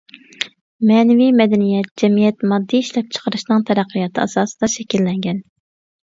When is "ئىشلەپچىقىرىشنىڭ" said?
2.85-3.63